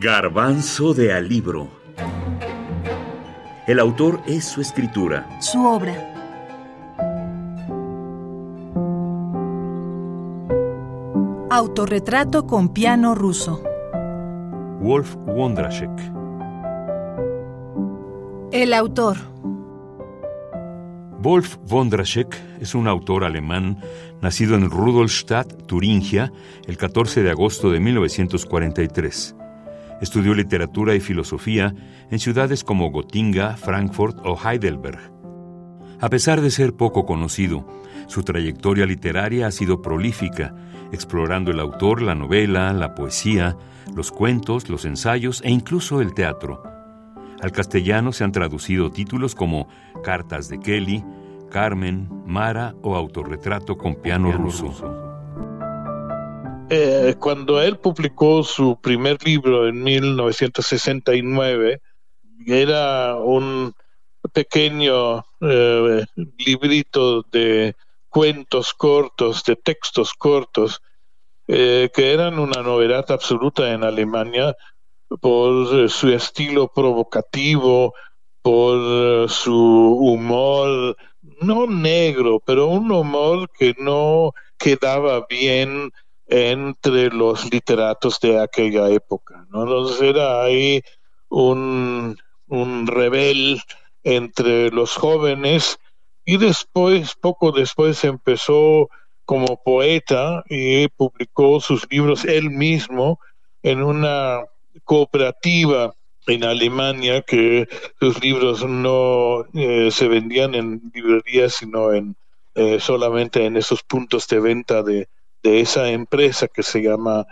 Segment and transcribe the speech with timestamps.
[0.00, 1.66] Garbanzo de Alibro.
[3.66, 5.28] El autor es su escritura.
[5.40, 5.92] Su obra.
[11.50, 13.60] Autorretrato con piano ruso.
[14.80, 15.90] Wolf Wondraschek.
[18.52, 19.16] El autor.
[21.18, 23.82] Wolf Wondraschek es un autor alemán
[24.22, 26.32] nacido en Rudolstadt, Turingia,
[26.68, 29.34] el 14 de agosto de 1943.
[30.00, 31.74] Estudió literatura y filosofía
[32.10, 35.12] en ciudades como Gotinga, Frankfurt o Heidelberg.
[36.00, 37.66] A pesar de ser poco conocido,
[38.06, 40.54] su trayectoria literaria ha sido prolífica,
[40.92, 43.56] explorando el autor la novela, la poesía,
[43.94, 46.62] los cuentos, los ensayos e incluso el teatro.
[47.40, 49.68] Al castellano se han traducido títulos como
[50.04, 51.04] Cartas de Kelly,
[51.50, 55.07] Carmen, Mara o Autorretrato con piano, ruso.
[56.70, 61.80] Eh, cuando él publicó su primer libro en 1969,
[62.46, 63.72] era un
[64.34, 66.04] pequeño eh,
[66.36, 67.74] librito de
[68.10, 70.82] cuentos cortos, de textos cortos,
[71.46, 74.54] eh, que eran una novedad absoluta en Alemania
[75.22, 77.94] por su estilo provocativo,
[78.42, 80.96] por su humor,
[81.40, 85.90] no negro, pero un humor que no quedaba bien
[86.28, 89.46] entre los literatos de aquella época.
[89.50, 89.62] ¿no?
[89.62, 90.82] Entonces era ahí
[91.28, 93.60] un, un rebel
[94.04, 95.78] entre los jóvenes
[96.24, 98.90] y después, poco después, empezó
[99.24, 103.18] como poeta y publicó sus libros él mismo
[103.62, 104.44] en una
[104.84, 105.94] cooperativa
[106.26, 107.66] en Alemania que
[107.98, 112.16] sus libros no eh, se vendían en librerías sino en
[112.54, 115.08] eh, solamente en esos puntos de venta de,
[115.48, 117.26] de esa empresa que se llama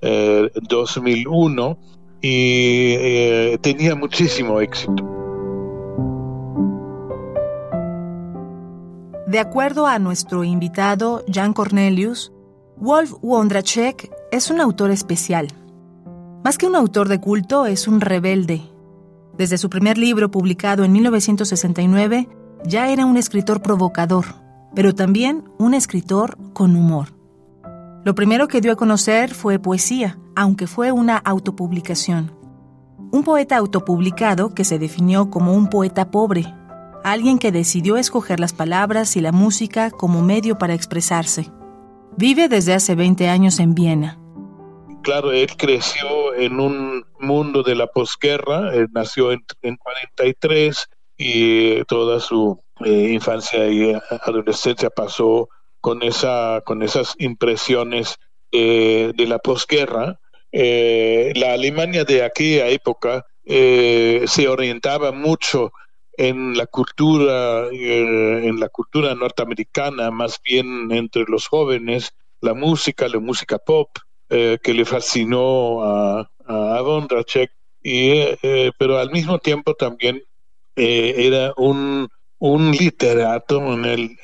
[0.00, 1.76] 2001 eh,
[2.22, 5.06] y eh, tenía muchísimo éxito.
[9.26, 12.32] De acuerdo a nuestro invitado Jan Cornelius,
[12.76, 15.48] Wolf Wondrachek es un autor especial.
[16.42, 18.62] Más que un autor de culto, es un rebelde.
[19.36, 22.28] Desde su primer libro publicado en 1969,
[22.64, 24.24] ya era un escritor provocador,
[24.74, 27.19] pero también un escritor con humor.
[28.02, 32.32] Lo primero que dio a conocer fue poesía, aunque fue una autopublicación.
[33.12, 36.46] Un poeta autopublicado que se definió como un poeta pobre,
[37.04, 41.50] alguien que decidió escoger las palabras y la música como medio para expresarse.
[42.16, 44.18] Vive desde hace 20 años en Viena.
[45.02, 49.42] Claro, él creció en un mundo de la posguerra, nació en,
[49.76, 58.18] 43 y toda su eh, infancia y adolescencia pasó con, esa, con esas impresiones
[58.52, 60.20] eh, de la posguerra.
[60.52, 65.72] Eh, la Alemania de aquella época eh, se orientaba mucho
[66.16, 73.20] en la cultura en la cultura norteamericana más bien entre los jóvenes la música la
[73.20, 73.96] música pop
[74.28, 77.52] que le fascinó a, a Vondracek
[77.82, 78.24] y
[78.76, 80.22] pero al mismo tiempo también
[80.74, 82.08] era un
[82.40, 84.18] un literato en el,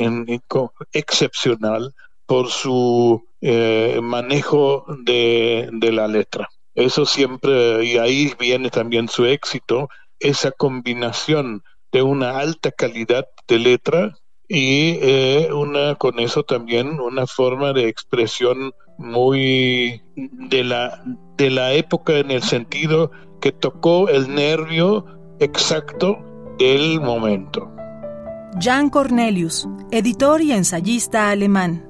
[0.92, 1.94] excepcional
[2.26, 6.48] por su eh, manejo de, de, la letra.
[6.74, 9.88] Eso siempre, y ahí viene también su éxito,
[10.18, 11.62] esa combinación
[11.92, 17.88] de una alta calidad de letra y eh, una con eso también una forma de
[17.88, 21.02] expresión muy de la
[21.36, 23.10] de la época en el sentido
[23.40, 25.04] que tocó el nervio
[25.40, 26.18] exacto
[26.58, 27.75] del momento.
[28.58, 31.84] Jan Cornelius, editor y ensayista alemán.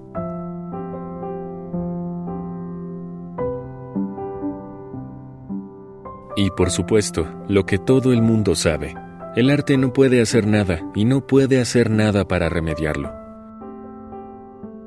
[6.35, 8.97] Y por supuesto, lo que todo el mundo sabe,
[9.37, 13.13] el arte no puede hacer nada y no puede hacer nada para remediarlo.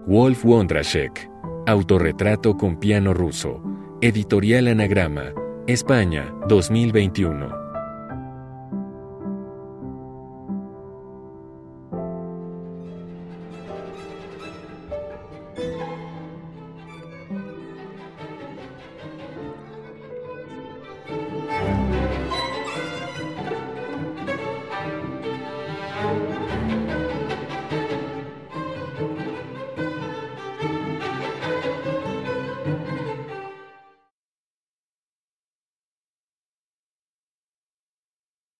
[0.05, 1.31] Wolf Wondraschek,
[1.65, 3.63] Autorretrato con piano ruso,
[4.01, 5.31] Editorial Anagrama,
[5.65, 7.58] España, 2021.